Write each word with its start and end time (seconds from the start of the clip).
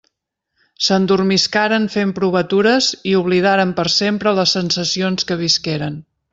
S'endormiscaren 0.85 1.85
fent 1.97 2.13
provatures 2.21 2.89
i 3.11 3.15
oblidaren 3.21 3.77
per 3.81 3.87
sempre 3.99 4.35
les 4.41 4.57
sensacions 4.59 5.31
que 5.33 5.43
visqueren. 5.47 6.05